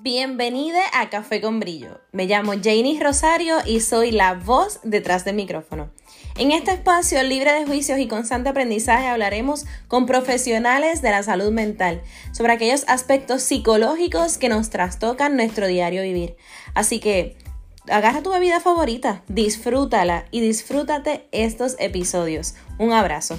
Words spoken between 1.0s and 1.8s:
Café con